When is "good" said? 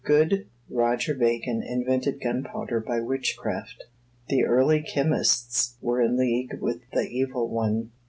0.03-0.47